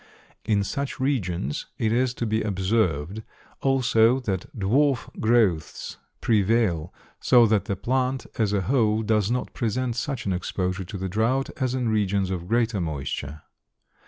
[0.45, 3.21] In such regions it is to be observed
[3.61, 9.95] also that dwarf growths prevail, so that the plant, as a whole, does not present
[9.95, 13.43] such an exposure to the drouth as in regions of greater moisture.